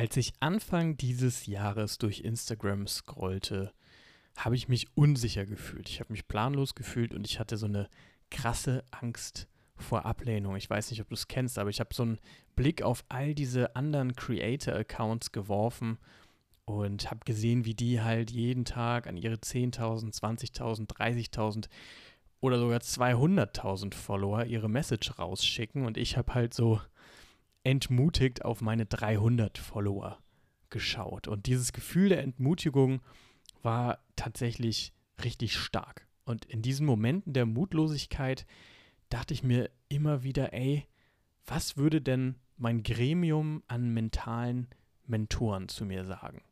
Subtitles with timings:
[0.00, 3.74] Als ich Anfang dieses Jahres durch Instagram scrollte,
[4.34, 5.90] habe ich mich unsicher gefühlt.
[5.90, 7.86] Ich habe mich planlos gefühlt und ich hatte so eine
[8.30, 10.56] krasse Angst vor Ablehnung.
[10.56, 12.18] Ich weiß nicht, ob du es kennst, aber ich habe so einen
[12.56, 15.98] Blick auf all diese anderen Creator-Accounts geworfen
[16.64, 21.68] und habe gesehen, wie die halt jeden Tag an ihre 10.000, 20.000, 30.000
[22.40, 26.80] oder sogar 200.000 Follower ihre Message rausschicken und ich habe halt so
[27.64, 30.18] entmutigt auf meine 300 Follower
[30.70, 31.28] geschaut.
[31.28, 33.02] Und dieses Gefühl der Entmutigung
[33.62, 36.06] war tatsächlich richtig stark.
[36.24, 38.46] Und in diesen Momenten der Mutlosigkeit
[39.08, 40.86] dachte ich mir immer wieder, ey,
[41.44, 44.68] was würde denn mein Gremium an mentalen
[45.06, 46.42] Mentoren zu mir sagen?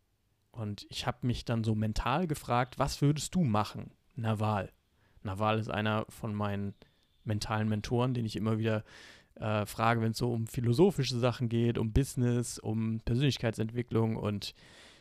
[0.50, 4.72] Und ich habe mich dann so mental gefragt, was würdest du machen, Naval?
[5.22, 6.74] Naval ist einer von meinen
[7.24, 8.82] mentalen Mentoren, den ich immer wieder
[9.40, 14.54] äh, frage, wenn es so um philosophische Sachen geht, um Business, um Persönlichkeitsentwicklung und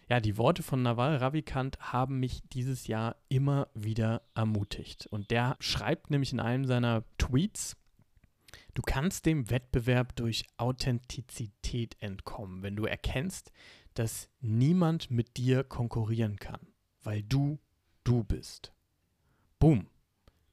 [0.09, 5.06] ja, die Worte von Naval Ravikant haben mich dieses Jahr immer wieder ermutigt.
[5.08, 7.76] Und der schreibt nämlich in einem seiner Tweets,
[8.73, 13.52] du kannst dem Wettbewerb durch Authentizität entkommen, wenn du erkennst,
[13.95, 16.61] dass niemand mit dir konkurrieren kann,
[17.04, 17.59] weil du
[18.06, 18.72] du bist.
[19.59, 19.88] Boom.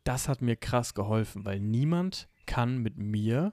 [0.02, 3.52] Das hat mir krass geholfen, weil niemand kann mit mir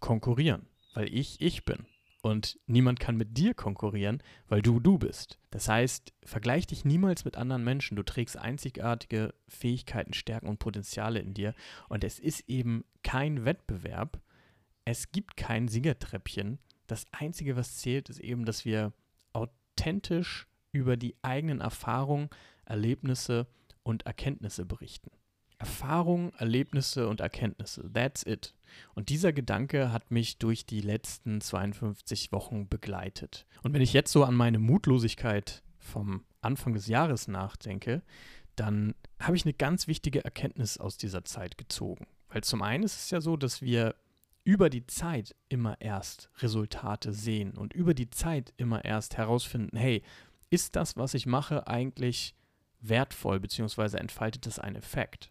[0.00, 1.86] konkurrieren, weil ich ich bin.
[2.22, 5.38] Und niemand kann mit dir konkurrieren, weil du du bist.
[5.50, 7.96] Das heißt, vergleich dich niemals mit anderen Menschen.
[7.96, 11.54] Du trägst einzigartige Fähigkeiten, Stärken und Potenziale in dir.
[11.88, 14.20] Und es ist eben kein Wettbewerb.
[14.84, 16.58] Es gibt kein Siegertreppchen.
[16.86, 18.92] Das Einzige, was zählt, ist eben, dass wir
[19.32, 22.28] authentisch über die eigenen Erfahrungen,
[22.66, 23.46] Erlebnisse
[23.82, 25.10] und Erkenntnisse berichten.
[25.60, 27.92] Erfahrungen, Erlebnisse und Erkenntnisse.
[27.92, 28.54] That's it.
[28.94, 33.46] Und dieser Gedanke hat mich durch die letzten 52 Wochen begleitet.
[33.62, 38.02] Und wenn ich jetzt so an meine Mutlosigkeit vom Anfang des Jahres nachdenke,
[38.56, 42.06] dann habe ich eine ganz wichtige Erkenntnis aus dieser Zeit gezogen.
[42.30, 43.94] Weil zum einen ist es ja so, dass wir
[44.44, 50.02] über die Zeit immer erst Resultate sehen und über die Zeit immer erst herausfinden, hey,
[50.48, 52.34] ist das, was ich mache, eigentlich
[52.80, 55.30] wertvoll, beziehungsweise entfaltet das einen Effekt?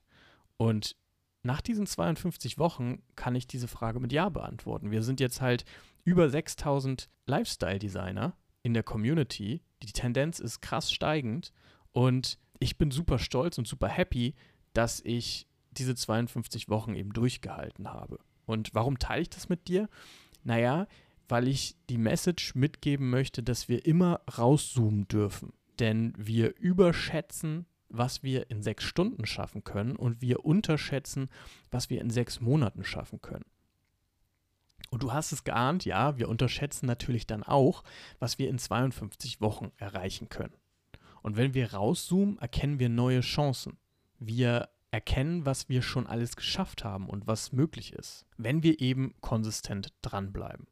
[0.59, 0.97] Und
[1.42, 4.92] nach diesen 52 Wochen kann ich diese Frage mit Ja beantworten.
[4.92, 5.64] Wir sind jetzt halt
[6.03, 9.62] über 6000 Lifestyle-Designer in der Community.
[9.81, 11.53] Die Tendenz ist krass steigend
[11.94, 14.36] und ich bin super stolz und super happy,
[14.74, 18.20] dass ich diese 52 Wochen eben durchgehalten habe.
[18.46, 19.88] Und warum teile ich das mit dir?
[20.44, 20.88] Naja,
[21.30, 25.53] weil ich die Message mitgeben möchte, dass wir immer rauszoomen dürfen.
[25.80, 31.29] Denn wir überschätzen was wir in sechs Stunden schaffen können und wir unterschätzen,
[31.72, 33.45] was wir in sechs Monaten schaffen können.
[34.91, 37.83] Und du hast es geahnt, ja, wir unterschätzen natürlich dann auch,
[38.19, 40.55] was wir in 52 Wochen erreichen können.
[41.22, 43.78] Und wenn wir rauszoomen, erkennen wir neue Chancen.
[44.19, 49.13] Wir erkennen, was wir schon alles geschafft haben und was möglich ist, wenn wir eben
[49.22, 50.67] konsistent dranbleiben.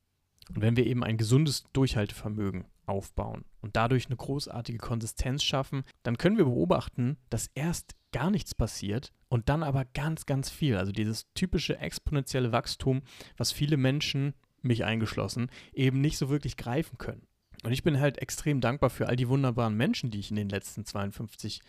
[0.50, 6.18] Und wenn wir eben ein gesundes Durchhaltevermögen aufbauen und dadurch eine großartige Konsistenz schaffen, dann
[6.18, 10.78] können wir beobachten, dass erst gar nichts passiert und dann aber ganz, ganz viel.
[10.78, 13.02] Also dieses typische exponentielle Wachstum,
[13.36, 17.28] was viele Menschen, mich eingeschlossen, eben nicht so wirklich greifen können.
[17.64, 20.50] Und ich bin halt extrem dankbar für all die wunderbaren Menschen, die ich in den
[20.50, 21.62] letzten 52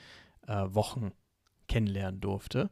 [0.47, 1.13] äh, Wochen
[1.67, 2.71] kennenlernen durfte.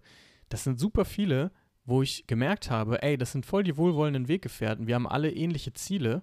[0.48, 1.50] Das sind super viele,
[1.84, 4.86] wo ich gemerkt habe, ey, das sind voll die wohlwollenden Weggefährten.
[4.86, 6.22] Wir haben alle ähnliche Ziele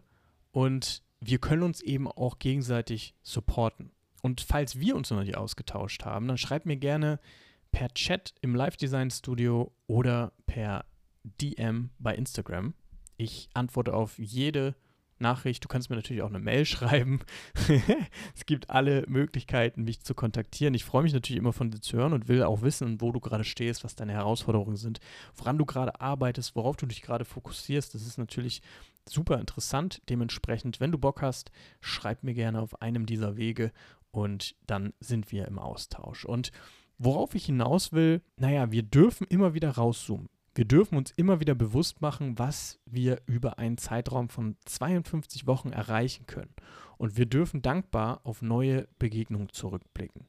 [0.52, 3.92] und wir können uns eben auch gegenseitig supporten.
[4.22, 7.20] Und falls wir uns noch nicht ausgetauscht haben, dann schreibt mir gerne
[7.72, 10.86] per Chat im Live-Design-Studio oder per
[11.24, 12.74] DM bei Instagram.
[13.18, 14.76] Ich antworte auf jede
[15.20, 15.64] Nachricht.
[15.64, 17.20] Du kannst mir natürlich auch eine Mail schreiben.
[18.36, 20.74] es gibt alle Möglichkeiten, mich zu kontaktieren.
[20.74, 23.20] Ich freue mich natürlich immer von dir zu hören und will auch wissen, wo du
[23.20, 25.00] gerade stehst, was deine Herausforderungen sind,
[25.36, 27.94] woran du gerade arbeitest, worauf du dich gerade fokussierst.
[27.94, 28.62] Das ist natürlich
[29.08, 30.02] super interessant.
[30.10, 31.52] Dementsprechend, wenn du Bock hast,
[31.82, 33.72] schreib mir gerne auf einem dieser Wege
[34.12, 36.26] und dann sind wir im Austausch.
[36.26, 36.52] Und
[36.98, 40.30] worauf ich hinaus will, naja, wir dürfen immer wieder rauszoomen.
[40.56, 45.72] Wir dürfen uns immer wieder bewusst machen, was wir über einen Zeitraum von 52 Wochen
[45.72, 46.54] erreichen können.
[46.98, 50.28] Und wir dürfen dankbar auf neue Begegnungen zurückblicken.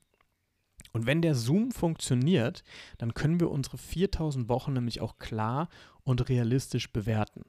[0.93, 2.63] Und wenn der Zoom funktioniert,
[2.99, 5.69] dann können wir unsere 4000 Wochen nämlich auch klar
[6.05, 7.43] und realistisch bewerten.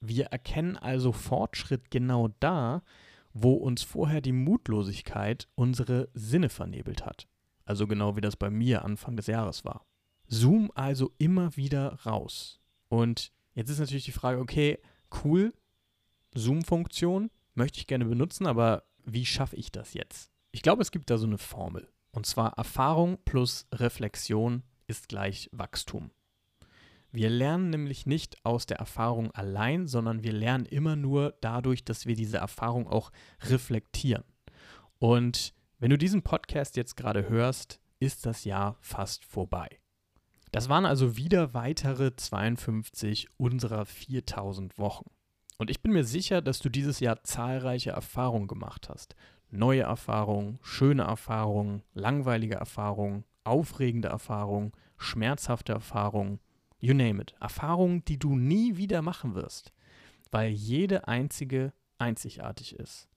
[0.00, 2.82] Wir erkennen also Fortschritt genau da,
[3.32, 7.26] wo uns vorher die Mutlosigkeit unsere Sinne vernebelt hat.
[7.64, 9.87] Also genau wie das bei mir Anfang des Jahres war.
[10.28, 12.60] Zoom also immer wieder raus.
[12.88, 14.78] Und jetzt ist natürlich die Frage, okay,
[15.24, 15.52] cool,
[16.34, 20.30] Zoom-Funktion, möchte ich gerne benutzen, aber wie schaffe ich das jetzt?
[20.52, 21.88] Ich glaube, es gibt da so eine Formel.
[22.12, 26.10] Und zwar Erfahrung plus Reflexion ist gleich Wachstum.
[27.10, 32.06] Wir lernen nämlich nicht aus der Erfahrung allein, sondern wir lernen immer nur dadurch, dass
[32.06, 33.10] wir diese Erfahrung auch
[33.42, 34.24] reflektieren.
[34.98, 39.78] Und wenn du diesen Podcast jetzt gerade hörst, ist das Jahr fast vorbei.
[40.52, 45.10] Das waren also wieder weitere 52 unserer 4000 Wochen.
[45.58, 49.14] Und ich bin mir sicher, dass du dieses Jahr zahlreiche Erfahrungen gemacht hast.
[49.50, 56.38] Neue Erfahrungen, schöne Erfahrungen, langweilige Erfahrungen, aufregende Erfahrungen, schmerzhafte Erfahrungen,
[56.78, 57.34] you name it.
[57.40, 59.72] Erfahrungen, die du nie wieder machen wirst,
[60.30, 63.07] weil jede einzige einzigartig ist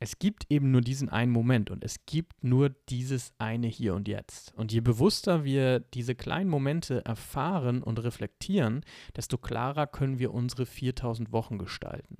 [0.00, 4.08] es gibt eben nur diesen einen Moment und es gibt nur dieses eine Hier und
[4.08, 4.52] Jetzt.
[4.56, 8.84] Und je bewusster wir diese kleinen Momente erfahren und reflektieren,
[9.14, 12.16] desto klarer können wir unsere 4000 Wochen gestalten.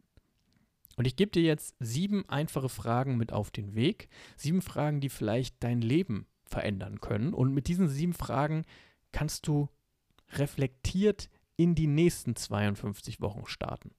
[0.96, 4.08] Und ich gebe dir jetzt sieben einfache Fragen mit auf den Weg.
[4.36, 7.32] Sieben Fragen, die vielleicht dein Leben verändern können.
[7.34, 8.64] Und mit diesen sieben Fragen
[9.10, 9.68] kannst du
[10.34, 13.92] reflektiert in die nächsten 52 Wochen starten.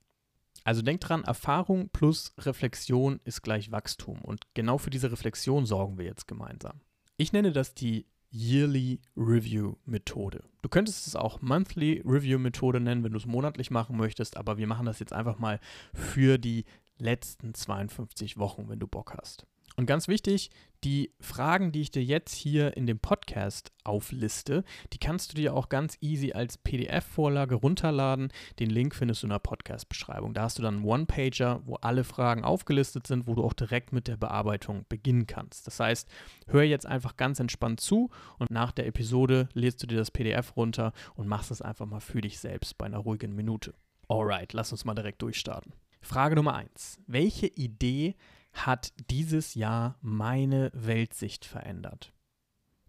[0.63, 4.21] Also denk dran, Erfahrung plus Reflexion ist gleich Wachstum.
[4.21, 6.81] Und genau für diese Reflexion sorgen wir jetzt gemeinsam.
[7.18, 10.44] Ich nenne das die Yearly Review Methode.
[10.63, 14.57] Du könntest es auch Monthly Review Methode nennen, wenn du es monatlich machen möchtest, aber
[14.57, 15.60] wir machen das jetzt einfach mal
[15.94, 16.65] für die
[16.98, 19.45] letzten 52 Wochen, wenn du Bock hast.
[19.75, 20.51] Und ganz wichtig,
[20.83, 25.55] die Fragen, die ich dir jetzt hier in dem Podcast aufliste, die kannst du dir
[25.55, 28.31] auch ganz easy als PDF-Vorlage runterladen.
[28.59, 30.33] Den Link findest du in der Podcast-Beschreibung.
[30.33, 33.93] Da hast du dann einen One-Pager, wo alle Fragen aufgelistet sind, wo du auch direkt
[33.93, 35.67] mit der Bearbeitung beginnen kannst.
[35.67, 36.09] Das heißt,
[36.47, 40.57] hör jetzt einfach ganz entspannt zu und nach der Episode lädst du dir das PDF
[40.57, 43.73] runter und machst es einfach mal für dich selbst bei einer ruhigen Minute.
[44.09, 45.73] Alright, lass uns mal direkt durchstarten.
[46.01, 46.99] Frage Nummer 1.
[47.07, 48.15] Welche Idee
[48.53, 52.13] hat dieses Jahr meine Weltsicht verändert.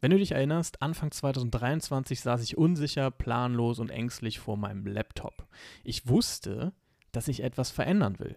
[0.01, 5.49] Wenn du dich erinnerst, Anfang 2023 saß ich unsicher, planlos und ängstlich vor meinem Laptop.
[5.83, 6.75] Ich wusste,
[7.13, 8.37] dass ich etwas verändern will.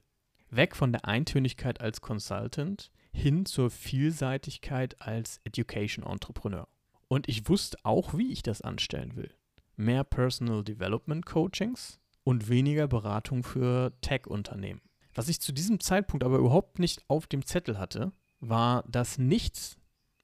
[0.50, 6.68] Weg von der Eintönigkeit als Consultant hin zur Vielseitigkeit als Education Entrepreneur.
[7.10, 9.34] Und ich wusste auch, wie ich das anstellen will.
[9.76, 14.82] Mehr Personal Development Coachings und weniger Beratung für Tech-Unternehmen.
[15.18, 19.76] Was ich zu diesem Zeitpunkt aber überhaupt nicht auf dem Zettel hatte, war, dass nichts,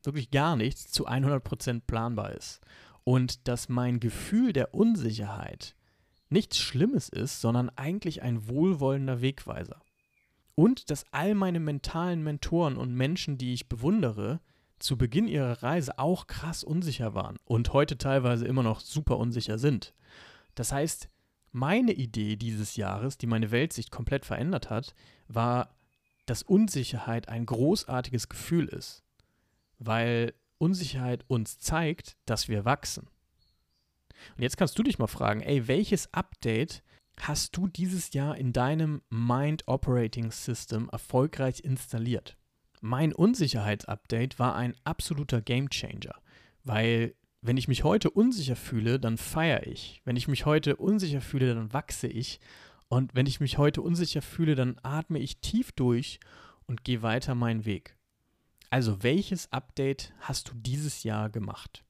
[0.03, 2.61] wirklich gar nichts, zu 100% planbar ist.
[3.03, 5.75] Und dass mein Gefühl der Unsicherheit
[6.29, 9.81] nichts Schlimmes ist, sondern eigentlich ein wohlwollender Wegweiser.
[10.53, 14.41] Und dass all meine mentalen Mentoren und Menschen, die ich bewundere,
[14.77, 19.57] zu Beginn ihrer Reise auch krass unsicher waren und heute teilweise immer noch super unsicher
[19.57, 19.95] sind.
[20.53, 21.09] Das heißt,
[21.53, 24.93] meine Idee dieses Jahres, die meine Weltsicht komplett verändert hat,
[25.27, 25.75] war,
[26.25, 29.03] dass Unsicherheit ein großartiges Gefühl ist,
[29.79, 33.07] weil Unsicherheit uns zeigt, dass wir wachsen.
[34.35, 36.81] Und jetzt kannst du dich mal fragen, ey, welches Update
[37.19, 42.37] hast du dieses Jahr in deinem Mind Operating System erfolgreich installiert?
[42.81, 46.15] Mein Unsicherheitsupdate war ein absoluter Gamechanger,
[46.63, 50.01] weil wenn ich mich heute unsicher fühle, dann feiere ich.
[50.05, 52.39] Wenn ich mich heute unsicher fühle, dann wachse ich.
[52.87, 56.21] Und wenn ich mich heute unsicher fühle, dann atme ich tief durch
[56.67, 57.97] und gehe weiter meinen Weg.
[58.69, 61.83] Also, welches Update hast du dieses Jahr gemacht?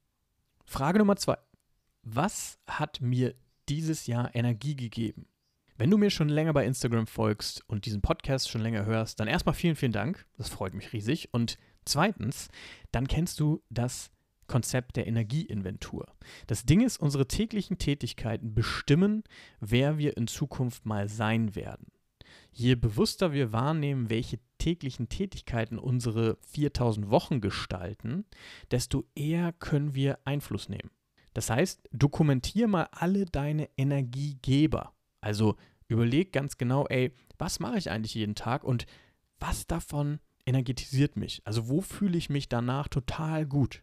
[0.65, 1.37] Frage Nummer zwei.
[2.01, 3.35] Was hat mir
[3.69, 5.27] dieses Jahr Energie gegeben?
[5.77, 9.27] Wenn du mir schon länger bei Instagram folgst und diesen Podcast schon länger hörst, dann
[9.27, 10.25] erstmal vielen, vielen Dank.
[10.35, 11.29] Das freut mich riesig.
[11.31, 12.49] Und zweitens,
[12.91, 14.11] dann kennst du das
[14.47, 16.05] Konzept der Energieinventur.
[16.47, 19.23] Das Ding ist, unsere täglichen Tätigkeiten bestimmen,
[19.59, 21.87] wer wir in Zukunft mal sein werden.
[22.51, 28.25] Je bewusster wir wahrnehmen, welche täglichen Tätigkeiten unsere 4000 Wochen gestalten,
[28.71, 30.91] desto eher können wir Einfluss nehmen.
[31.33, 34.93] Das heißt, dokumentier mal alle deine Energiegeber.
[35.19, 35.55] Also
[35.87, 38.85] überleg ganz genau, ey, was mache ich eigentlich jeden Tag und
[39.39, 41.41] was davon energetisiert mich?
[41.45, 43.81] Also wo fühle ich mich danach total gut?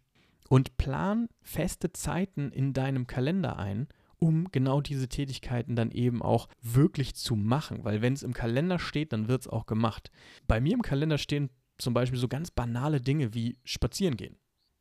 [0.50, 3.86] Und plan feste Zeiten in deinem Kalender ein,
[4.18, 7.84] um genau diese Tätigkeiten dann eben auch wirklich zu machen.
[7.84, 10.10] Weil wenn es im Kalender steht, dann wird es auch gemacht.
[10.48, 14.34] Bei mir im Kalender stehen zum Beispiel so ganz banale Dinge wie spazieren gehen,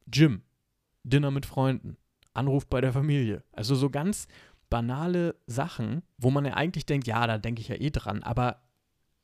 [0.07, 0.41] Gym,
[1.03, 1.97] Dinner mit Freunden,
[2.33, 3.43] Anruf bei der Familie.
[3.51, 4.27] Also so ganz
[4.71, 8.63] banale Sachen, wo man ja eigentlich denkt, ja, da denke ich ja eh dran, aber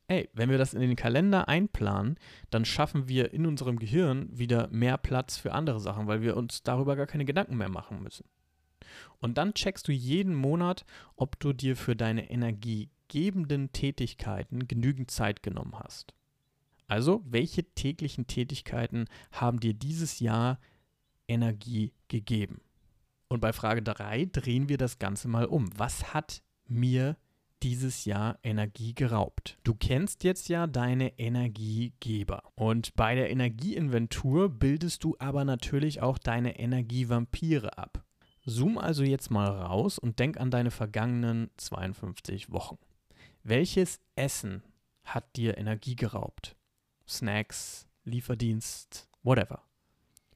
[0.08, 2.18] ey, wenn wir das in den Kalender einplanen,
[2.50, 6.62] dann schaffen wir in unserem Gehirn wieder mehr Platz für andere Sachen, weil wir uns
[6.62, 8.24] darüber gar keine Gedanken mehr machen müssen.
[9.18, 10.84] Und dann checkst du jeden Monat,
[11.16, 16.14] ob du dir für deine energiegebenden Tätigkeiten genügend Zeit genommen hast.
[16.88, 20.60] Also, welche täglichen Tätigkeiten haben dir dieses Jahr
[21.26, 22.60] Energie gegeben?
[23.28, 25.68] Und bei Frage 3 drehen wir das Ganze mal um.
[25.76, 27.16] Was hat mir
[27.62, 29.58] dieses Jahr Energie geraubt?
[29.64, 32.42] Du kennst jetzt ja deine Energiegeber.
[32.54, 38.04] Und bei der Energieinventur bildest du aber natürlich auch deine Energievampire ab.
[38.44, 42.78] Zoom also jetzt mal raus und denk an deine vergangenen 52 Wochen.
[43.42, 44.62] Welches Essen
[45.04, 46.56] hat dir Energie geraubt?
[47.08, 49.64] Snacks, Lieferdienst, whatever.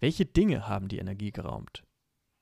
[0.01, 1.85] Welche Dinge haben die Energie geraubt?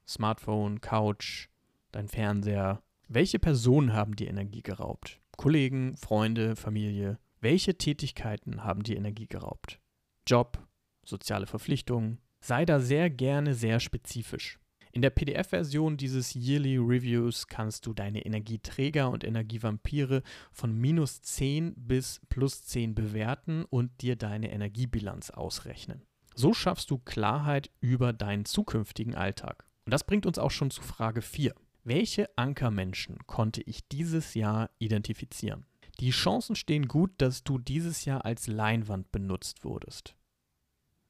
[0.07, 1.49] Smartphone, Couch,
[1.93, 2.83] dein Fernseher.
[3.11, 5.19] Welche Personen haben die Energie geraubt?
[5.39, 7.19] Kollegen, Freunde, Familie.
[7.41, 9.81] Welche Tätigkeiten haben die Energie geraubt?
[10.27, 10.69] Job,
[11.07, 12.19] soziale Verpflichtungen.
[12.41, 14.59] Sei da sehr gerne sehr spezifisch.
[14.93, 20.23] In der PDF-Version dieses Yearly Reviews kannst du deine Energieträger und Energievampire
[20.53, 26.03] von minus 10 bis plus 10 bewerten und dir deine Energiebilanz ausrechnen.
[26.35, 29.65] So schaffst du Klarheit über deinen zukünftigen Alltag.
[29.87, 31.55] Und das bringt uns auch schon zu Frage 4.
[31.89, 35.65] Welche Ankermenschen konnte ich dieses Jahr identifizieren?
[36.01, 40.15] Die Chancen stehen gut, dass du dieses Jahr als Leinwand benutzt wurdest.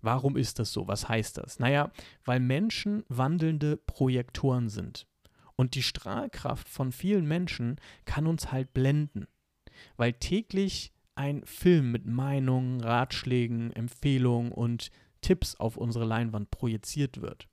[0.03, 0.87] Warum ist das so?
[0.87, 1.59] Was heißt das?
[1.59, 1.91] Naja,
[2.25, 5.09] weil Menschen wandelnde Projektoren sind.
[5.57, 9.27] Und die Strahlkraft von vielen Menschen kann uns halt blenden.
[9.97, 14.93] Weil täglich ein Film mit Meinungen, Ratschlägen, Empfehlungen und
[15.23, 17.49] Tipps auf unsere Leinwand projiziert wird.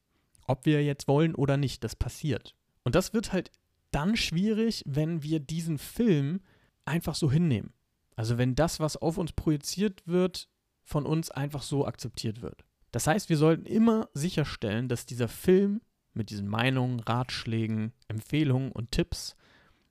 [0.45, 2.53] Ob wir jetzt wollen oder nicht, das passiert.
[2.85, 3.51] Und das wird halt
[3.91, 6.39] dann schwierig, wenn wir diesen Film
[6.85, 7.73] einfach so hinnehmen.
[8.15, 10.47] Also wenn das, was auf uns projiziert wird,
[10.83, 12.63] von uns einfach so akzeptiert wird.
[12.91, 15.81] Das heißt, wir sollten immer sicherstellen, dass dieser Film
[16.13, 19.35] mit diesen Meinungen, Ratschlägen, Empfehlungen und Tipps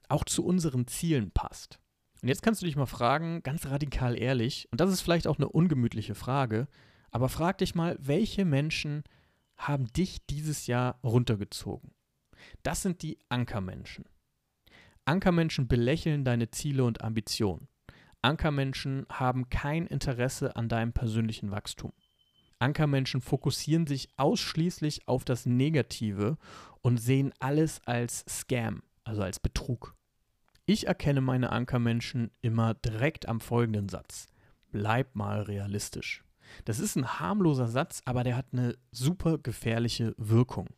[0.09, 1.79] auch zu unseren Zielen passt.
[2.23, 5.37] Und jetzt kannst du dich mal fragen, ganz radikal ehrlich, und das ist vielleicht auch
[5.37, 6.69] eine ungemütliche Frage,
[7.11, 9.05] aber frag dich mal, welche Menschen
[9.57, 11.94] haben dich dieses Jahr runtergezogen?
[12.63, 14.05] Das sind die Ankermenschen.
[15.05, 17.69] Ankermenschen belächeln deine Ziele und Ambitionen.
[18.23, 21.93] Ankermenschen haben kein Interesse an deinem persönlichen Wachstum.
[22.59, 26.39] Ankermenschen fokussieren sich ausschließlich auf das Negative
[26.81, 29.95] und sehen alles als Scam, also als Betrug.
[30.65, 34.27] Ich erkenne meine Ankermenschen immer direkt am folgenden Satz.
[34.71, 36.25] Bleib mal realistisch.
[36.65, 40.69] Das ist ein harmloser Satz, aber der hat eine super gefährliche Wirkung,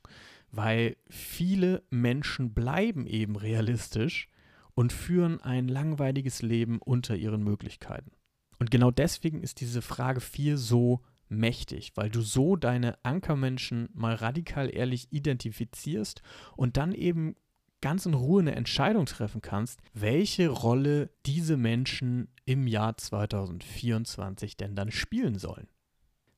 [0.57, 4.29] weil viele Menschen bleiben eben realistisch
[4.75, 8.13] und führen ein langweiliges Leben unter ihren Möglichkeiten.
[8.59, 14.15] Und genau deswegen ist diese Frage 4 so mächtig, weil du so deine Ankermenschen mal
[14.15, 16.23] radikal ehrlich identifizierst
[16.57, 17.37] und dann eben
[17.81, 24.75] ganz in Ruhe eine Entscheidung treffen kannst, welche Rolle diese Menschen im Jahr 2024 denn
[24.75, 25.69] dann spielen sollen.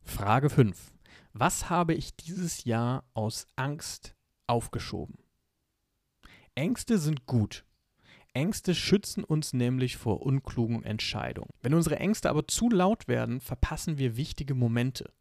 [0.03, 0.93] Frage 5.
[1.39, 4.17] Was habe ich dieses Jahr aus Angst
[4.47, 5.19] aufgeschoben?
[6.55, 7.65] Ängste sind gut
[8.39, 11.51] Ängste schützen uns nämlich vor unklugen Entscheidungen.
[11.61, 15.13] Wenn unsere Ängste aber zu laut werden, verpassen wir wichtige Momente.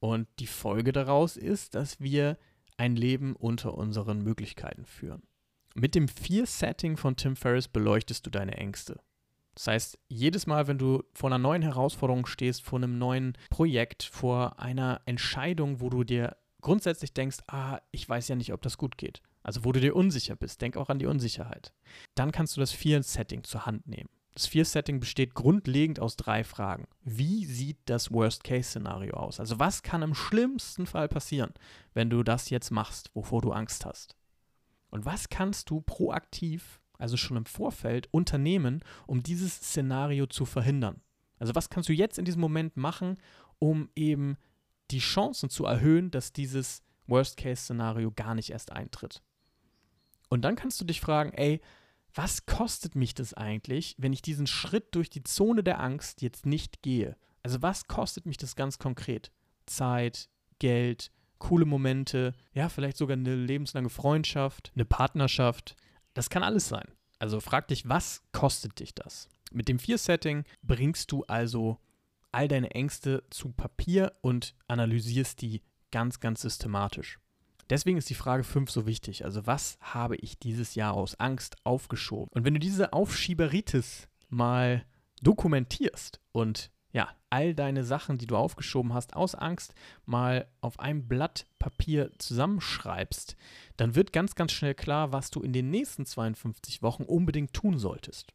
[0.00, 2.36] Und die Folge daraus ist, dass wir
[2.76, 5.22] ein Leben unter unseren Möglichkeiten führen.
[5.74, 9.00] Mit dem Fear-Setting von Tim Ferriss beleuchtest du deine Ängste.
[9.54, 14.02] Das heißt, jedes Mal, wenn du vor einer neuen Herausforderung stehst, vor einem neuen Projekt,
[14.02, 18.78] vor einer Entscheidung, wo du dir grundsätzlich denkst, ah, ich weiß ja nicht, ob das
[18.78, 21.72] gut geht, also wo du dir unsicher bist, denk auch an die Unsicherheit.
[22.14, 24.08] Dann kannst du das Fear-Setting zur Hand nehmen.
[24.34, 26.86] Das Fear-Setting besteht grundlegend aus drei Fragen.
[27.02, 29.38] Wie sieht das Worst-Case-Szenario aus?
[29.38, 31.52] Also was kann im schlimmsten Fall passieren,
[31.92, 34.16] wenn du das jetzt machst, wovor du Angst hast?
[34.88, 41.02] Und was kannst du proaktiv, also schon im Vorfeld, unternehmen, um dieses Szenario zu verhindern?
[41.38, 43.18] Also was kannst du jetzt in diesem Moment machen,
[43.58, 44.36] um eben
[44.90, 49.22] die Chancen zu erhöhen, dass dieses Worst-Case-Szenario gar nicht erst eintritt?
[50.28, 51.60] Und dann kannst du dich fragen, ey,
[52.14, 56.46] was kostet mich das eigentlich, wenn ich diesen Schritt durch die Zone der Angst jetzt
[56.46, 57.16] nicht gehe?
[57.42, 59.32] Also was kostet mich das ganz konkret?
[59.66, 60.28] Zeit,
[60.58, 65.74] Geld, coole Momente, ja, vielleicht sogar eine lebenslange Freundschaft, eine Partnerschaft.
[66.14, 66.86] Das kann alles sein.
[67.18, 69.28] Also frag dich, was kostet dich das?
[69.52, 71.78] Mit dem Fear-Setting bringst du also
[72.32, 77.18] all deine Ängste zu Papier und analysierst die ganz, ganz systematisch.
[77.70, 79.24] Deswegen ist die Frage 5 so wichtig.
[79.24, 82.28] Also was habe ich dieses Jahr aus Angst aufgeschoben?
[82.32, 84.84] Und wenn du diese Aufschieberitis mal
[85.22, 91.08] dokumentierst und ja, all deine Sachen, die du aufgeschoben hast, aus Angst mal auf einem
[91.08, 93.36] Blatt Papier zusammenschreibst,
[93.76, 97.78] dann wird ganz, ganz schnell klar, was du in den nächsten 52 Wochen unbedingt tun
[97.78, 98.34] solltest.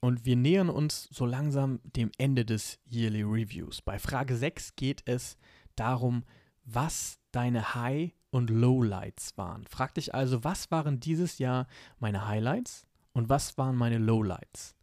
[0.00, 3.82] Und wir nähern uns so langsam dem Ende des Yearly Reviews.
[3.82, 5.36] Bei Frage 6 geht es
[5.74, 6.24] darum,
[6.64, 9.66] was deine High- und Lowlights waren.
[9.66, 11.66] Frag dich also, was waren dieses Jahr
[11.98, 14.76] meine Highlights und was waren meine Lowlights?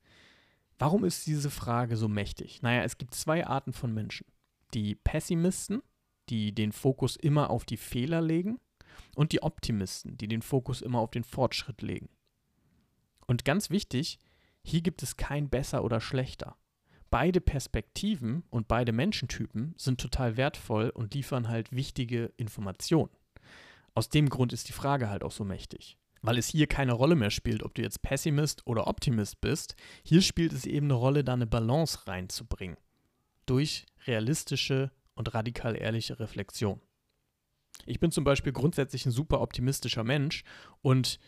[0.77, 2.61] Warum ist diese Frage so mächtig?
[2.61, 4.25] Naja, es gibt zwei Arten von Menschen.
[4.73, 5.81] Die Pessimisten,
[6.29, 8.59] die den Fokus immer auf die Fehler legen,
[9.15, 12.09] und die Optimisten, die den Fokus immer auf den Fortschritt legen.
[13.27, 14.19] Und ganz wichtig,
[14.63, 16.55] hier gibt es kein besser oder schlechter.
[17.09, 23.11] Beide Perspektiven und beide Menschentypen sind total wertvoll und liefern halt wichtige Informationen.
[23.93, 27.15] Aus dem Grund ist die Frage halt auch so mächtig weil es hier keine Rolle
[27.15, 29.75] mehr spielt, ob du jetzt Pessimist oder Optimist bist.
[30.03, 32.77] Hier spielt es eben eine Rolle, da eine Balance reinzubringen.
[33.45, 36.81] Durch realistische und radikal ehrliche Reflexion.
[37.85, 40.43] Ich bin zum Beispiel grundsätzlich ein super optimistischer Mensch
[40.81, 41.19] und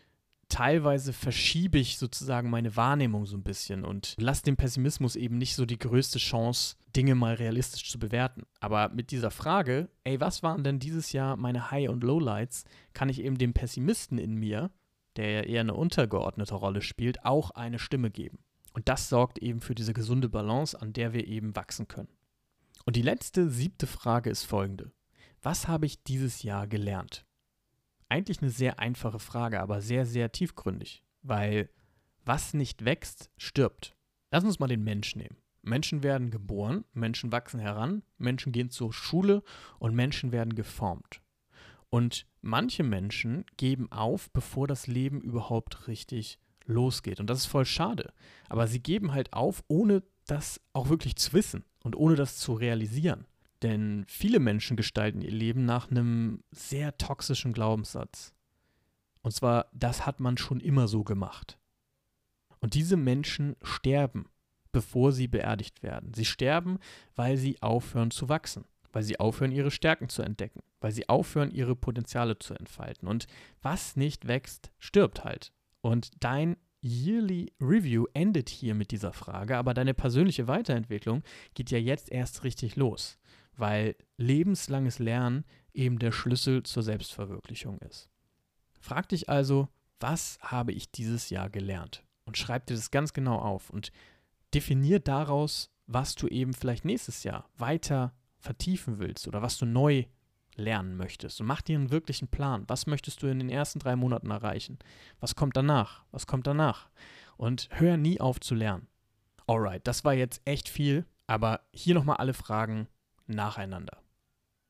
[0.50, 5.56] teilweise verschiebe ich sozusagen meine Wahrnehmung so ein bisschen und lasse dem Pessimismus eben nicht
[5.56, 8.44] so die größte Chance, Dinge mal realistisch zu bewerten.
[8.60, 13.10] Aber mit dieser Frage, ey, was waren denn dieses Jahr meine High- und Lowlights, kann
[13.10, 14.72] ich eben dem Pessimisten in mir
[15.18, 18.40] der ja eher eine untergeordnete Rolle spielt, auch eine Stimme geben.
[18.74, 22.16] Und das sorgt eben für diese gesunde Balance, an der wir eben wachsen können.
[22.86, 24.92] Und die letzte, siebte Frage ist folgende.
[25.42, 27.26] Was habe ich dieses Jahr gelernt?
[28.10, 31.70] Eigentlich eine sehr einfache Frage, aber sehr, sehr tiefgründig, weil
[32.26, 33.96] was nicht wächst, stirbt.
[34.32, 35.38] Lass uns mal den Menschen nehmen.
[35.62, 39.44] Menschen werden geboren, Menschen wachsen heran, Menschen gehen zur Schule
[39.80, 41.22] und Menschen werden geformt.
[41.90, 47.20] Und manche Menschen geben auf, bevor das Leben überhaupt richtig losgeht.
[47.20, 48.14] Und das ist voll schade.
[48.50, 52.54] Aber sie geben halt auf, ohne das auch wirklich zu wissen und ohne das zu
[52.54, 53.26] realisieren.
[53.64, 58.34] Denn viele Menschen gestalten ihr Leben nach einem sehr toxischen Glaubenssatz.
[59.22, 61.58] Und zwar, das hat man schon immer so gemacht.
[62.60, 64.30] Und diese Menschen sterben,
[64.72, 66.14] bevor sie beerdigt werden.
[66.14, 66.80] Sie sterben,
[67.16, 68.66] weil sie aufhören zu wachsen
[68.98, 73.08] weil sie aufhören, ihre Stärken zu entdecken, weil sie aufhören, ihre Potenziale zu entfalten.
[73.08, 73.28] Und
[73.62, 75.52] was nicht wächst, stirbt halt.
[75.82, 81.22] Und dein Yearly Review endet hier mit dieser Frage, aber deine persönliche Weiterentwicklung
[81.54, 83.20] geht ja jetzt erst richtig los,
[83.58, 88.10] weil lebenslanges Lernen eben der Schlüssel zur Selbstverwirklichung ist.
[88.80, 89.68] Frag dich also,
[90.00, 92.04] was habe ich dieses Jahr gelernt?
[92.26, 93.92] Und schreib dir das ganz genau auf und
[94.54, 100.06] definier daraus, was du eben vielleicht nächstes Jahr weiter vertiefen willst oder was du neu
[100.56, 101.40] lernen möchtest.
[101.40, 102.64] Und mach dir einen wirklichen Plan.
[102.68, 104.80] Was möchtest du in den ersten drei Monaten erreichen?
[105.20, 106.04] Was kommt danach?
[106.12, 106.90] Was kommt danach?
[107.38, 108.88] Und hör nie auf zu lernen.
[109.46, 112.88] Alright, das war jetzt echt viel, aber hier nochmal alle Fragen
[113.28, 114.02] nacheinander.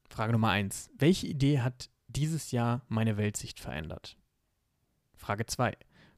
[0.09, 4.17] Frage Nummer eins: Welche Idee hat dieses Jahr meine Weltsicht verändert?
[5.15, 5.77] Frage 2.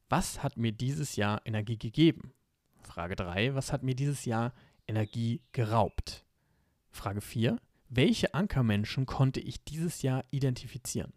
[0.09, 2.33] Was hat mir dieses Jahr Energie gegeben?
[2.81, 3.55] Frage 3.
[3.55, 4.53] Was hat mir dieses Jahr
[4.87, 6.25] Energie geraubt?
[6.91, 7.59] Frage 4.
[7.89, 11.13] Welche Ankermenschen konnte ich dieses Jahr identifizieren?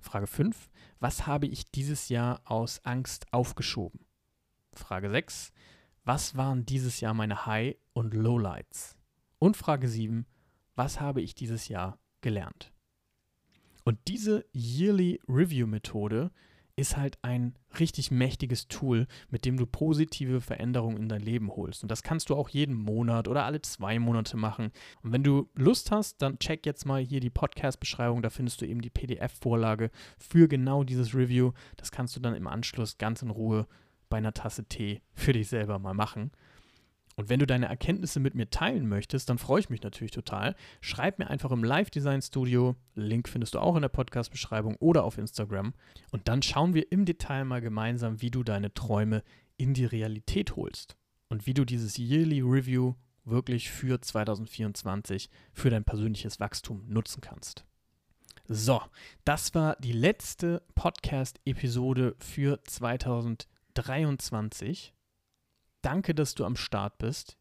[0.00, 0.70] Frage 5.
[1.00, 4.00] Was habe ich dieses Jahr aus Angst aufgeschoben?
[4.72, 5.52] Frage 6.
[6.04, 8.96] Was waren dieses Jahr meine High- und Lowlights?
[9.38, 10.26] Und Frage 7.
[10.74, 12.72] Was habe ich dieses Jahr gelernt?
[13.84, 16.30] Und diese Yearly Review Methode
[16.76, 21.82] ist halt ein richtig mächtiges Tool, mit dem du positive Veränderungen in dein Leben holst.
[21.82, 24.72] Und das kannst du auch jeden Monat oder alle zwei Monate machen.
[25.02, 28.22] Und wenn du Lust hast, dann check jetzt mal hier die Podcast-Beschreibung.
[28.22, 31.52] Da findest du eben die PDF-Vorlage für genau dieses Review.
[31.76, 33.66] Das kannst du dann im Anschluss ganz in Ruhe
[34.08, 36.32] bei einer Tasse Tee für dich selber mal machen.
[37.16, 40.54] Und wenn du deine Erkenntnisse mit mir teilen möchtest, dann freue ich mich natürlich total.
[40.80, 42.76] Schreib mir einfach im Live Design Studio.
[42.94, 45.74] Link findest du auch in der Podcast-Beschreibung oder auf Instagram.
[46.10, 49.22] Und dann schauen wir im Detail mal gemeinsam, wie du deine Träume
[49.56, 50.96] in die Realität holst
[51.28, 52.94] und wie du dieses Yearly Review
[53.24, 57.64] wirklich für 2024 für dein persönliches Wachstum nutzen kannst.
[58.48, 58.82] So,
[59.24, 64.92] das war die letzte Podcast-Episode für 2023.
[65.82, 67.36] Danke, dass du am Start bist.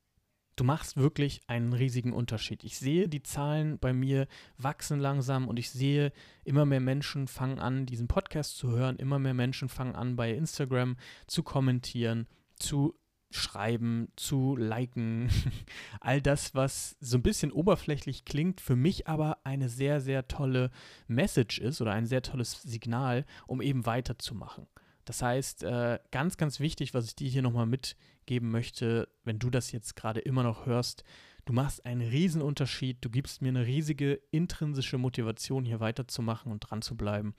[0.55, 2.63] Du machst wirklich einen riesigen Unterschied.
[2.63, 4.27] Ich sehe, die Zahlen bei mir
[4.57, 6.11] wachsen langsam und ich sehe,
[6.43, 8.97] immer mehr Menschen fangen an, diesen Podcast zu hören.
[8.97, 12.27] Immer mehr Menschen fangen an, bei Instagram zu kommentieren,
[12.57, 12.95] zu
[13.29, 15.29] schreiben, zu liken.
[16.01, 20.71] All das, was so ein bisschen oberflächlich klingt, für mich aber eine sehr, sehr tolle
[21.07, 24.67] Message ist oder ein sehr tolles Signal, um eben weiterzumachen.
[25.05, 29.49] Das heißt, äh, ganz, ganz wichtig, was ich dir hier nochmal mitgeben möchte, wenn du
[29.49, 31.03] das jetzt gerade immer noch hörst,
[31.45, 33.03] Du machst einen riesen Unterschied.
[33.03, 37.33] Du gibst mir eine riesige intrinsische Motivation, hier weiterzumachen und dran zu bleiben.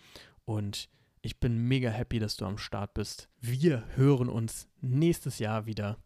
[0.44, 0.88] Und
[1.20, 3.28] ich bin mega happy, dass du am Start bist.
[3.40, 5.98] Wir hören uns nächstes Jahr wieder.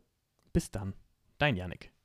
[0.53, 0.95] Bis dann,
[1.39, 1.96] dein Yannick.